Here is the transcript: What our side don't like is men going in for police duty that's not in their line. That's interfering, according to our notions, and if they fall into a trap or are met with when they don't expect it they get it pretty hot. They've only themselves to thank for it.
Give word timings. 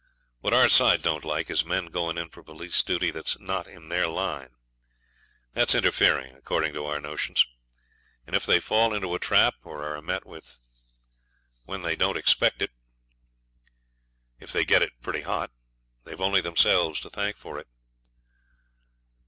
What 0.39 0.51
our 0.51 0.67
side 0.67 1.03
don't 1.03 1.23
like 1.23 1.51
is 1.51 1.63
men 1.63 1.85
going 1.85 2.17
in 2.17 2.29
for 2.29 2.41
police 2.41 2.81
duty 2.81 3.11
that's 3.11 3.37
not 3.39 3.67
in 3.67 3.85
their 3.85 4.07
line. 4.07 4.55
That's 5.53 5.75
interfering, 5.75 6.35
according 6.35 6.73
to 6.73 6.85
our 6.85 6.99
notions, 6.99 7.45
and 8.25 8.35
if 8.35 8.43
they 8.43 8.59
fall 8.59 8.95
into 8.95 9.13
a 9.13 9.19
trap 9.19 9.53
or 9.63 9.83
are 9.85 10.01
met 10.01 10.25
with 10.25 10.59
when 11.65 11.83
they 11.83 11.95
don't 11.95 12.17
expect 12.17 12.63
it 12.63 12.71
they 14.39 14.65
get 14.65 14.81
it 14.81 14.99
pretty 15.03 15.21
hot. 15.21 15.51
They've 16.03 16.19
only 16.19 16.41
themselves 16.41 16.99
to 17.01 17.11
thank 17.11 17.37
for 17.37 17.59
it. 17.59 17.67